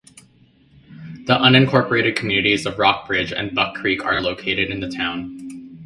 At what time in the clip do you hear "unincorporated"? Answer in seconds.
1.37-2.15